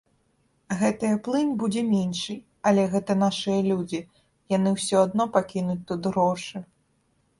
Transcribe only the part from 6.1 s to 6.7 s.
грошы.